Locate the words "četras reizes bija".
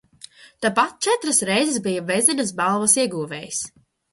1.07-2.07